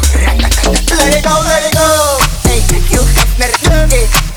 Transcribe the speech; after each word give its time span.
Let 0.00 1.14
it 1.14 1.24
go, 1.24 1.34
let 1.44 1.62
it 1.64 1.74
go. 1.74 2.18
Hey, 2.48 2.60
you 2.90 3.02
have 3.02 3.38
nerve. 3.38 3.92
Yeah. 3.92 4.29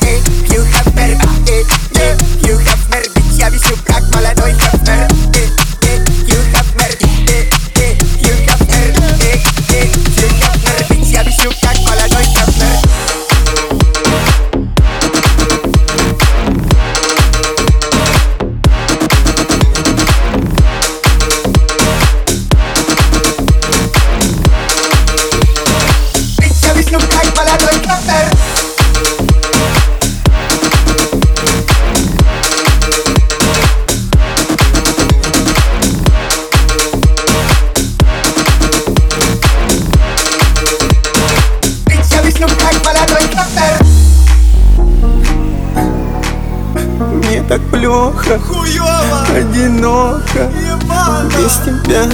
так 47.53 47.61
плохо. 47.69 48.39
Хуёво. 48.39 49.27
Одиноко. 49.35 50.51
Ебано. 50.59 51.29
Без 51.37 51.53
тебя. 51.63 52.05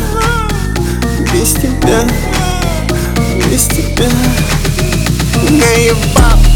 Без 1.31 1.53
тебя. 1.53 2.03
Без 3.49 3.67
тебя. 3.67 4.68
Now 5.47 5.73
you 5.77 5.95
bop. 6.15 6.48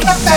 Bye. 0.00 0.27